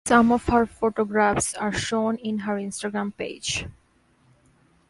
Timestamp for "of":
0.31-0.45